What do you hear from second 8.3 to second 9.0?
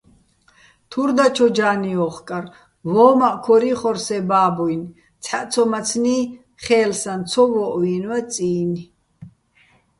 წი́ნი̆.